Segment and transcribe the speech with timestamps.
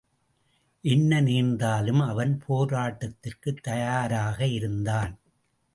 [0.81, 5.15] என்ன நேர்ந்தாலும் அவன் போராட்டத்திற்குத் தயாராயிருந்தான்.